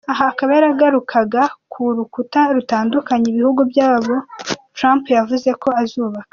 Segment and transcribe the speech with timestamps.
[0.11, 4.13] Aha akaba yagarukaga ku rukuta rutandukanya ibihugu byabo
[4.77, 6.29] Trump yavuze ko azubaka.